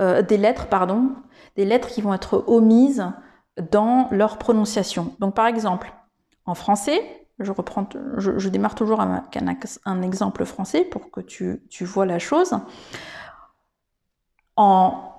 [0.00, 1.10] euh, des lettres, pardon,
[1.56, 3.04] des lettres qui vont être omises
[3.72, 5.14] dans leur prononciation.
[5.18, 5.92] Donc par exemple,
[6.46, 7.02] en français,
[7.40, 7.88] je, reprends,
[8.18, 9.36] je, démarre toujours avec
[9.84, 12.54] un, exemple français pour que tu, tu vois la chose.
[14.56, 15.14] En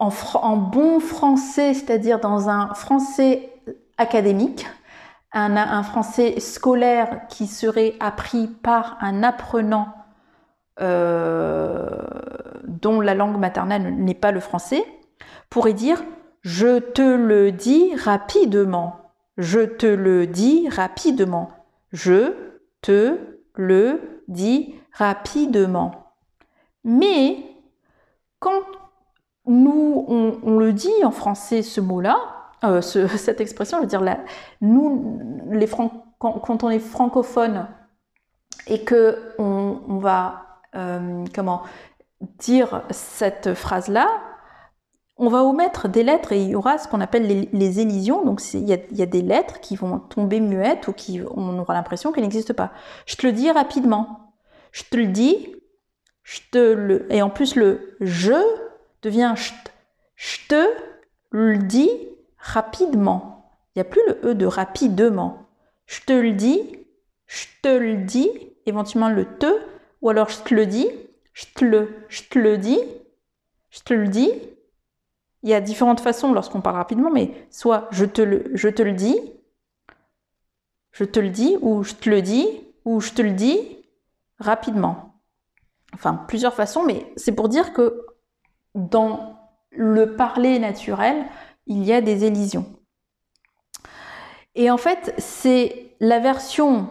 [0.00, 3.52] en, bon français, c'est-à-dire dans un français
[3.98, 4.66] académique,
[5.32, 9.94] un, français scolaire qui serait appris par un apprenant
[10.80, 11.88] euh,
[12.64, 14.84] dont la langue maternelle n'est pas le français,
[15.48, 16.02] pourrait dire
[16.42, 19.12] je te le dis rapidement.
[19.36, 21.50] Je te le dis rapidement.
[21.92, 22.34] Je
[22.80, 23.18] te
[23.54, 26.14] le dis rapidement.
[26.84, 27.44] Mais
[28.38, 28.62] quand
[29.46, 32.18] nous, on, le dit en français, ce mot-là,
[32.64, 34.02] euh, cette expression, je veux dire,
[34.60, 35.20] nous,
[35.50, 35.68] les
[36.18, 37.66] quand, on est francophone
[38.66, 41.62] et que on, va, euh, comment,
[42.38, 44.08] dire cette phrase-là,
[45.16, 48.24] on va omettre des lettres et il y aura ce qu'on appelle les, élisions.
[48.24, 52.10] Donc il y, a, des lettres qui vont tomber muettes ou qui on aura l'impression
[52.10, 52.72] qu'elles n'existent pas.
[53.04, 54.32] Je te le dis rapidement.
[54.72, 55.54] Je te le dis.
[56.22, 58.34] Je te le et en plus le je
[59.02, 59.34] devient
[60.16, 60.66] je te
[61.30, 61.90] le dis
[62.40, 63.58] rapidement.
[63.74, 65.46] Il n'y a plus le E de rapidement.
[65.86, 66.60] Je te le dis,
[67.26, 68.30] je te le dis,
[68.66, 69.62] éventuellement le te,
[70.02, 70.88] ou alors je te le dis,
[71.32, 72.80] je te le, dis,
[73.70, 74.32] je te le dis.
[75.42, 78.82] Il y a différentes façons lorsqu'on parle rapidement, mais soit je te le, je te
[78.82, 79.18] le dis,
[80.92, 82.46] je te le dis, ou je te le dis,
[82.84, 83.78] ou je te le dis
[84.38, 85.20] rapidement.
[85.94, 88.06] Enfin, plusieurs façons, mais c'est pour dire que
[88.74, 89.38] dans
[89.70, 91.24] le parler naturel,
[91.66, 92.66] il y a des élisions.
[94.54, 96.88] Et en fait, c'est la version,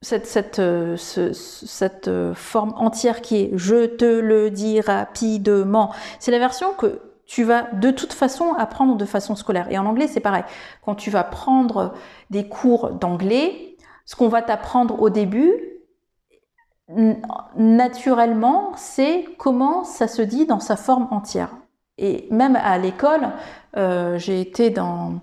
[0.00, 6.38] cette, cette, euh, cette, forme entière qui est je te le dis rapidement, c'est la
[6.38, 9.70] version que tu vas de toute façon apprendre de façon scolaire.
[9.70, 10.44] Et en anglais, c'est pareil.
[10.84, 11.94] Quand tu vas prendre
[12.30, 15.54] des cours d'anglais, ce qu'on va t'apprendre au début,
[17.56, 21.56] naturellement, c'est comment ça se dit dans sa forme entière.
[21.98, 23.28] Et même à l'école,
[23.76, 25.20] euh, j'ai été dans,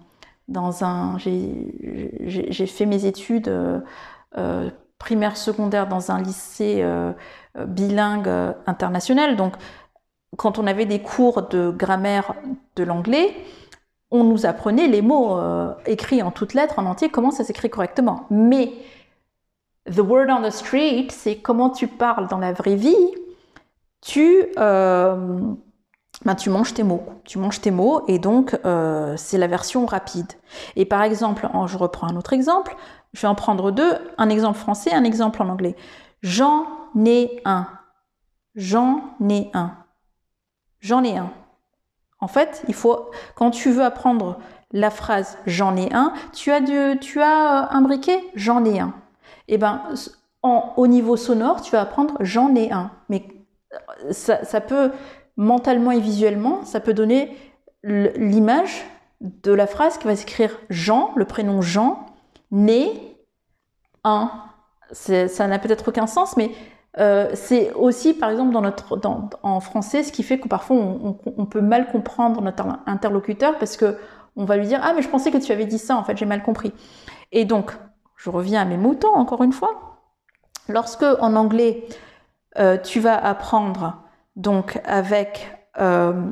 [0.47, 1.17] dans un.
[1.17, 3.79] J'ai fait mes études euh,
[4.37, 6.85] euh, primaires, secondaires dans un lycée
[7.55, 8.29] bilingue
[8.67, 9.35] international.
[9.35, 9.53] Donc,
[10.37, 12.35] quand on avait des cours de grammaire
[12.75, 13.35] de l'anglais,
[14.11, 15.39] on nous apprenait les mots
[15.85, 18.25] écrits en toutes lettres, en entier, comment ça s'écrit correctement.
[18.29, 18.73] Mais
[19.85, 22.95] The word on the street, c'est comment tu parles dans la vraie vie.
[24.01, 25.39] Tu, euh,
[26.25, 27.03] ben, tu manges tes mots.
[27.23, 30.31] Tu manges tes mots et donc euh, c'est la version rapide.
[30.75, 32.75] Et par exemple, je reprends un autre exemple,
[33.13, 35.75] je vais en prendre deux, un exemple français, un exemple en anglais.
[36.21, 36.65] J'en
[37.05, 37.67] ai un.
[38.55, 39.73] J'en ai un.
[40.79, 41.31] J'en ai un.
[42.19, 44.39] En fait, il faut, quand tu veux apprendre
[44.71, 46.61] la phrase j'en ai un, tu as,
[46.95, 48.93] tu as euh, un briquet, j'en ai un.
[49.47, 49.81] Et eh ben,
[50.43, 52.91] au niveau sonore, tu vas apprendre j'en ai un.
[53.09, 53.25] Mais
[53.73, 54.91] euh, ça, peut,
[55.39, 57.35] mentalement et visuellement, ça peut donner
[57.83, 58.85] l'image
[59.21, 62.05] de la phrase qui va s'écrire Jean, le prénom Jean,
[62.51, 62.91] né,
[64.03, 64.31] un.
[64.91, 66.51] Ça n'a peut-être aucun sens, mais
[66.99, 68.99] euh, c'est aussi, par exemple, dans notre,
[69.43, 73.97] en français, ce qui fait que parfois on, peut mal comprendre notre interlocuteur parce que
[74.35, 76.17] on va lui dire ah mais je pensais que tu avais dit ça, en fait
[76.17, 76.73] j'ai mal compris.
[77.31, 77.71] Et donc,
[78.17, 80.01] je reviens à mes moutons encore une fois.
[80.67, 81.87] Lorsque en anglais
[82.57, 84.08] euh, tu vas apprendre
[84.39, 86.31] donc avec euh,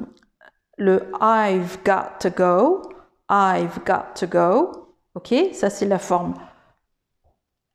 [0.77, 2.81] le I've got to go,
[3.29, 6.33] I've got to go, ok, ça c'est la forme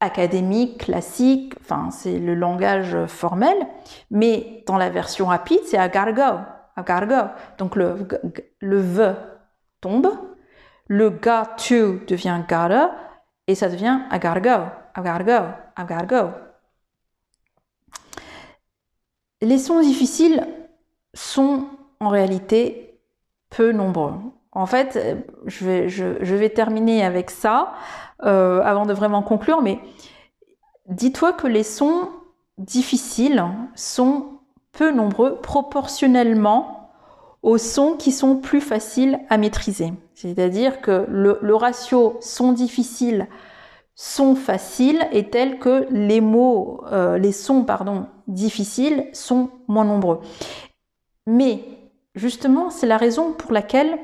[0.00, 3.56] académique, classique, enfin c'est le langage formel,
[4.10, 6.40] mais dans la version rapide, c'est I gotta go,
[6.78, 7.30] I gotta go.
[7.58, 8.08] Donc le,
[8.60, 9.14] le
[9.82, 10.10] tombe,
[10.88, 12.90] le got to devient gotta,
[13.46, 14.64] et ça devient I gotta go,
[14.96, 16.30] I gotta go, I gotta go.
[19.42, 20.46] Les sons difficiles
[21.14, 21.64] sont
[21.98, 23.00] en réalité
[23.50, 24.14] peu nombreux.
[24.52, 24.98] En fait,
[25.46, 27.72] je vais, terminer avec ça
[28.22, 29.80] euh, avant de vraiment conclure, mais
[30.88, 32.08] dis-toi que les sons
[32.56, 34.26] difficiles sont
[34.70, 36.90] peu nombreux proportionnellement
[37.42, 39.92] aux sons qui sont plus faciles à maîtriser.
[40.14, 43.26] C'est-à-dire que le, ratio son difficile
[43.94, 50.20] son facile est tel que les mots, euh, les sons pardon, difficiles sont moins nombreux.
[51.26, 51.60] Mais
[52.14, 53.98] justement, c'est la raison pour laquelle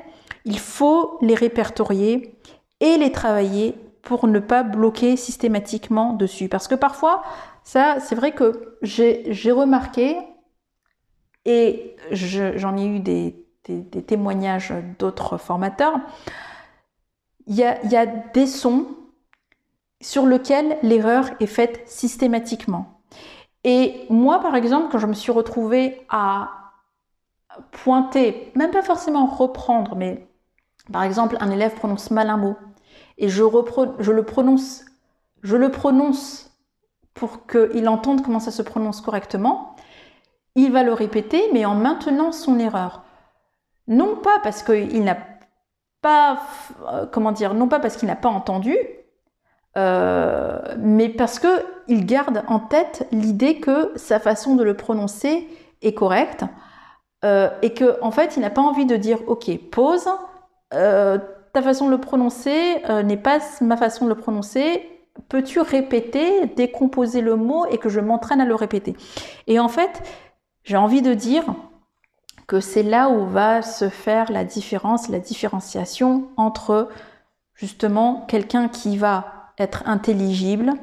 [0.45, 2.35] il faut les répertorier
[2.79, 6.49] et les travailler pour ne pas bloquer systématiquement dessus.
[6.49, 7.23] Parce que parfois,
[7.63, 10.17] ça, c'est vrai que j'ai remarqué,
[11.45, 13.35] et j'en ai eu des,
[14.07, 15.99] témoignages d'autres formateurs,
[17.45, 18.85] il y, a, il y a des sons
[20.01, 22.98] sur lesquels l'erreur est faite systématiquement.
[23.63, 26.49] Et moi, par exemple, quand je me suis retrouvée à
[27.71, 30.27] pointer, même pas forcément reprendre, mais
[30.91, 32.55] par exemple, un élève prononce mal un mot
[33.17, 34.85] et je, le prononce,
[35.43, 36.51] je le prononce
[37.13, 39.75] pour qu'il entende comment ça se prononce correctement.
[40.55, 43.03] Il va le répéter, mais en maintenant son erreur.
[43.87, 45.17] Non pas parce qu'il n'a
[46.01, 46.41] pas,
[46.87, 48.75] euh, comment dire, non pas parce qu'il n'a pas entendu,
[49.77, 51.47] euh, mais parce que
[51.89, 55.47] il garde en tête l'idée que sa façon de le prononcer
[55.81, 56.45] est correcte
[57.25, 60.07] euh, et que en fait il n'a pas envie de dire ok pause
[60.73, 61.17] euh,
[61.51, 64.87] ta façon de le prononcer euh, n'est pas ma façon de le prononcer.
[65.27, 68.95] Peux-tu répéter, décomposer le mot et que je m'entraîne à le répéter?
[69.47, 70.03] Et en fait,
[70.63, 71.43] j'ai envie de dire
[72.47, 76.89] que c'est là où va se faire la différence, la différenciation entre
[77.53, 80.73] justement quelqu'un qui va être intelligible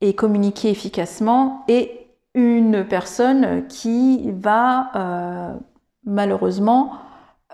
[0.00, 2.00] et communiquer efficacement et
[2.34, 5.54] une personne qui va euh,
[6.04, 6.92] malheureusement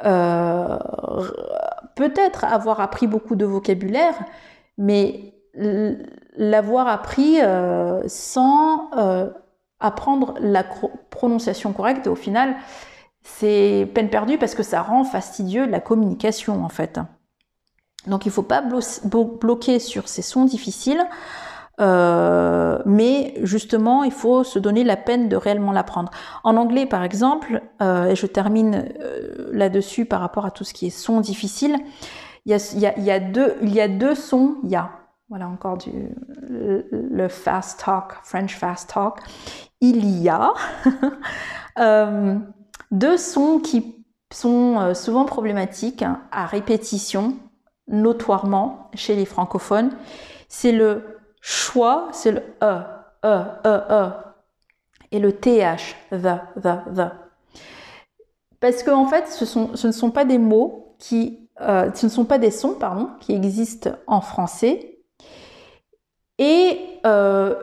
[0.05, 0.79] euh,
[1.95, 4.15] peut-être avoir appris beaucoup de vocabulaire,
[4.77, 5.33] mais
[6.37, 8.91] l'avoir appris euh, sans
[9.81, 10.65] apprendre la
[11.11, 12.07] prononciation correcte.
[12.07, 12.57] Au final,
[13.23, 17.01] c'est peine perdue parce que ça rend fastidieux la communication en fait.
[18.07, 21.05] Donc il ne faut pas bloquer sur ces sons difficiles.
[21.81, 26.11] Euh, mais justement, il faut se donner la peine de réellement l'apprendre.
[26.45, 30.73] En anglais, par exemple, euh, et je termine euh, là-dessus par rapport à tout ce
[30.73, 31.77] qui est son difficile,
[32.47, 34.91] il y a, deux, y a deux sons, il y a,
[35.29, 35.91] voilà encore du,
[36.49, 39.19] le, fast talk, French fast talk,
[39.81, 40.55] il y a
[42.93, 43.97] deux sons qui
[44.33, 47.35] sont souvent problématiques à répétition,
[47.89, 49.91] notoirement chez les francophones.
[50.49, 51.16] C'est le
[51.49, 52.83] Choix, c'est le E,
[53.25, 54.13] E, E, E.
[55.13, 57.13] Et le TH, the, the, the.
[58.59, 62.25] Parce qu'en en fait, ce, ne sont pas des mots qui, euh, ce ne sont
[62.25, 64.99] pas des sons, pardon, qui existent en français.
[66.39, 67.55] Et euh,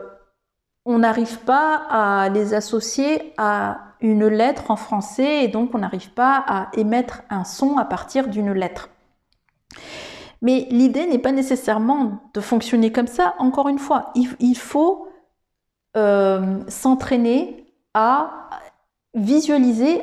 [0.86, 6.10] on n'arrive pas à les associer à une lettre en français et donc on n'arrive
[6.12, 8.88] pas à émettre un son à partir d'une lettre.
[10.44, 13.34] Mais l'idée n'est pas nécessairement de fonctionner comme ça.
[13.38, 15.08] Encore une fois, il, faut
[15.96, 18.50] euh, s'entraîner à
[19.14, 20.02] visualiser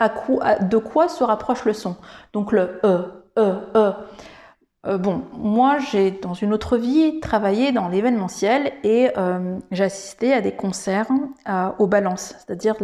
[0.00, 1.96] de quoi se rapproche le son.
[2.32, 3.92] Donc le E, E, E.
[4.86, 10.32] Euh, bon, moi j'ai dans une autre vie travaillé dans l'événementiel et euh, j'ai assisté
[10.32, 11.10] à des concerts
[11.48, 12.74] euh, aux balances, c'est-à-dire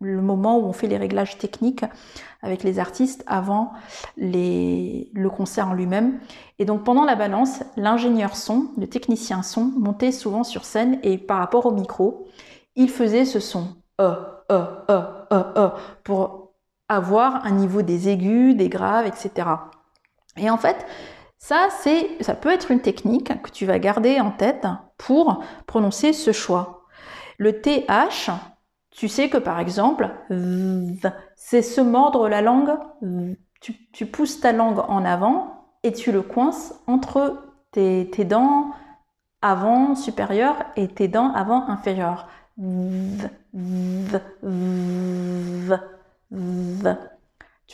[0.00, 1.84] le moment où on fait les réglages techniques
[2.42, 3.72] avec les artistes avant
[4.16, 6.18] le concert en lui-même.
[6.58, 11.18] Et donc pendant la balance, l'ingénieur son, le technicien son, montait souvent sur scène et
[11.18, 12.26] par rapport au micro,
[12.74, 13.68] il faisait ce son
[14.00, 14.12] E,
[14.50, 15.70] E, E, E, E
[16.04, 16.52] pour
[16.88, 19.48] avoir un niveau des aigus, des graves, etc.
[20.36, 20.86] Et en fait,
[21.38, 24.66] ça, c'est, ça peut être une technique que tu vas garder en tête
[24.98, 26.84] pour prononcer ce choix.
[27.38, 28.30] Le TH,
[28.96, 30.08] tu sais que par exemple,
[31.36, 32.70] c'est se mordre la langue,
[33.60, 37.42] tu, pousses ta langue en avant et tu le coinces entre
[37.72, 38.70] tes, dents
[39.42, 42.26] avant supérieures et tes dents avant inférieures.
[42.56, 42.62] Tu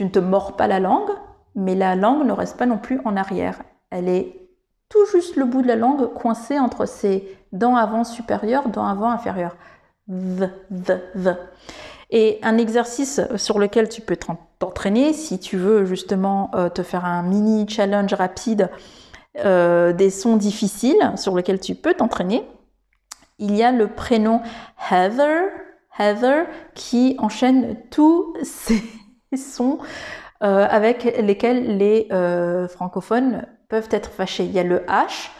[0.04, 1.10] ne te mords pas la langue,
[1.54, 3.62] mais la langue ne reste pas non plus en arrière.
[3.90, 4.48] Elle est
[4.88, 9.10] tout juste le bout de la langue coincé entre ses dents avant supérieures, dents avant
[9.10, 9.56] inférieures.
[10.08, 11.36] V, v, v.
[12.14, 14.16] Et un exercice sur lequel tu peux
[14.58, 18.68] t'entraîner, si tu veux justement euh, te faire un mini challenge rapide
[19.38, 22.46] euh, des sons difficiles sur lequel tu peux t'entraîner,
[23.38, 24.42] il y a le prénom
[24.90, 25.48] Heather,
[25.98, 28.82] Heather qui enchaîne tous ces
[29.34, 29.78] sons
[30.42, 32.08] euh, avec lesquels les
[32.68, 34.44] francophones peuvent être fâchés.
[34.44, 35.30] Il y a le H,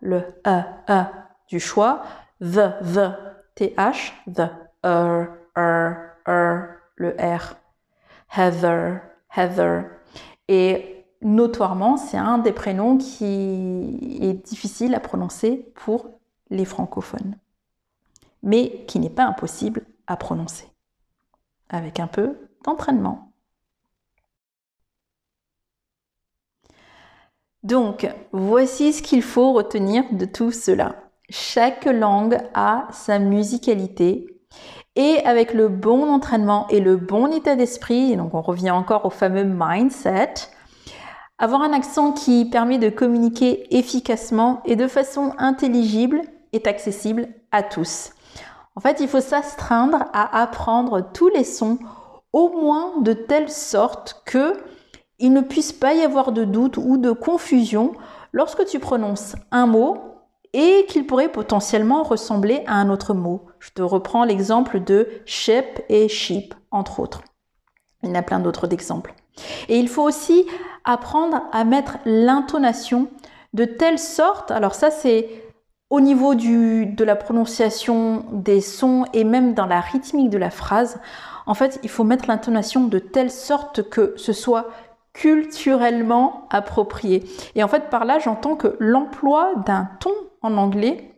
[0.00, 2.02] le A, A du choix,
[2.40, 3.12] the, the,
[3.54, 4.48] TH, the,
[4.84, 7.56] er, er, er, le R,
[8.36, 9.00] Heather,
[9.34, 9.84] Heather.
[10.48, 16.10] Et notoirement, c'est un des prénoms qui est difficile à prononcer pour
[16.50, 17.36] les francophones,
[18.42, 20.68] mais qui n'est pas impossible à prononcer
[21.68, 23.32] avec un peu d'entraînement.
[27.62, 31.05] Donc, voici ce qu'il faut retenir de tout cela.
[31.28, 34.26] Chaque langue a sa musicalité
[34.94, 39.10] et avec le bon entraînement et le bon état d'esprit, donc on revient encore au
[39.10, 40.34] fameux mindset,
[41.38, 46.22] avoir un accent qui permet de communiquer efficacement et de façon intelligible
[46.52, 48.12] est accessible à tous.
[48.76, 51.78] En fait, il faut s'astreindre à apprendre tous les sons
[52.32, 54.52] au moins de telle sorte que
[55.18, 57.92] il ne puisse pas y avoir de doute ou de confusion
[58.32, 60.15] lorsque tu prononces un mot
[60.56, 63.42] et qu'il pourrait potentiellement ressembler à un autre mot.
[63.58, 67.20] Je te reprends l'exemple de ship et sheep, entre autres.
[68.02, 69.14] Il y en a plein d'autres exemples.
[69.68, 70.46] Et il faut aussi
[70.84, 73.08] apprendre à mettre l'intonation
[73.52, 75.28] de telle sorte, alors ça c'est
[75.90, 80.50] au niveau du, de la prononciation des sons et même dans la rythmique de la
[80.50, 80.98] phrase,
[81.46, 84.68] en fait, il faut mettre l'intonation de telle sorte que ce soit
[85.12, 87.24] culturellement approprié.
[87.54, 90.10] Et en fait, par là, j'entends que l'emploi d'un ton
[90.42, 91.12] en anglais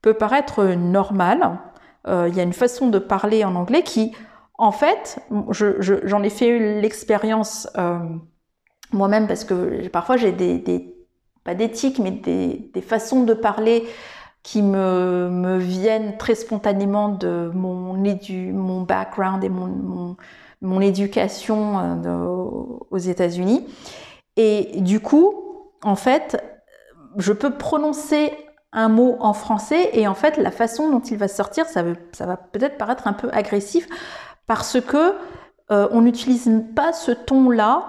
[0.00, 1.58] peut paraître normal.
[2.08, 4.12] Euh, il y a une façon de parler en anglais qui,
[4.58, 5.20] en fait,
[5.50, 7.98] j'en ai fait l'expérience euh,
[8.92, 10.94] moi-même parce que parfois j'ai des, des
[11.44, 13.84] pas d'éthique, mais des, des, façons de parler
[14.42, 20.16] qui me, me, viennent très spontanément de mon, édu, mon background et mon, mon,
[20.60, 22.34] mon éducation euh,
[22.90, 23.66] aux États-Unis.
[24.36, 25.34] Et du coup,
[25.82, 26.42] en fait,
[27.18, 28.32] je peux prononcer
[28.72, 32.36] un mot en français et en fait, la façon dont il va sortir, ça, va
[32.36, 33.86] peut-être paraître un peu agressif
[34.46, 35.14] parce que
[35.70, 37.86] euh, on n'utilise pas ce ton-là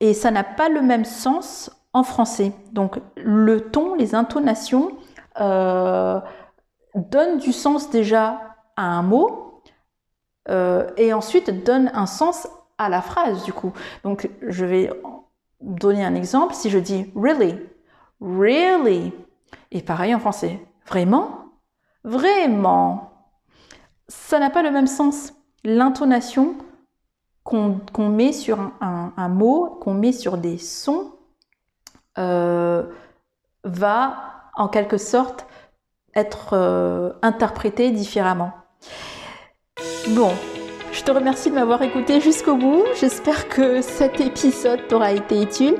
[0.00, 2.52] et ça n'a pas le même sens en français.
[2.72, 4.92] Donc le ton, les intonations
[5.40, 6.20] euh,
[6.94, 8.40] donnent du sens déjà
[8.76, 9.62] à un mot
[10.50, 13.72] euh, et ensuite donnent un sens à la phrase du coup.
[14.04, 14.90] Donc je vais
[15.60, 16.54] donner un exemple.
[16.54, 17.58] Si je dis really,
[18.20, 19.12] really,
[19.70, 21.46] et pareil en français, vraiment,
[22.04, 23.12] vraiment,
[24.08, 25.34] ça n'a pas le même sens.
[25.64, 26.54] L'intonation
[27.44, 31.12] qu'on met sur un mot, qu'on met sur des sons,
[32.18, 32.82] euh,
[33.64, 34.16] va
[34.56, 35.46] en quelque sorte
[36.16, 38.52] être euh, interprété différemment.
[40.08, 40.32] Bon,
[40.92, 42.82] je te remercie de m'avoir écouté jusqu'au bout.
[42.98, 45.76] J'espère que cet épisode t'aura été utile.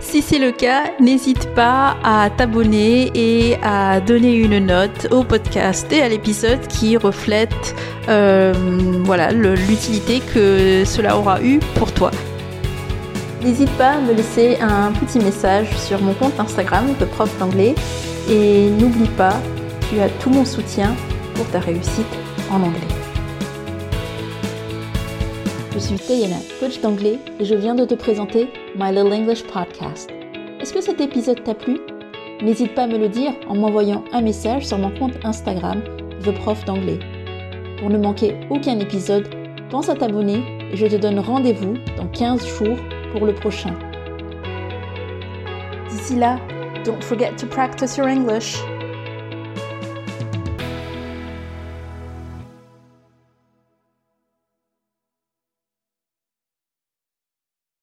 [0.00, 5.92] Si c'est le cas, n'hésite pas à t'abonner et à donner une note au podcast
[5.92, 7.74] et à l'épisode qui reflète
[8.08, 8.52] euh,
[9.04, 12.10] voilà l'utilité que cela aura eu pour toi.
[13.42, 17.74] N'hésite pas à me laisser un petit message sur mon compte Instagram de prof d'anglais
[18.30, 19.34] et n'oublie pas,
[19.90, 20.94] tu as tout mon soutien
[21.34, 22.06] pour ta réussite
[22.50, 22.80] en anglais.
[25.74, 30.10] Je suis Tayana, coach d'anglais, et je viens de te présenter My Little English Podcast.
[30.60, 31.78] Est-ce que cet épisode t'a plu?
[32.42, 35.82] N'hésite pas à me le dire en m'envoyant un message sur mon compte Instagram,
[36.22, 36.98] The Prof d'anglais.
[37.78, 39.30] Pour ne manquer aucun épisode,
[39.70, 42.76] pense à t'abonner et je te donne rendez-vous dans 15 jours
[43.12, 43.72] pour le prochain.
[45.88, 46.38] D'ici là,
[46.84, 48.58] don't forget to practice your English.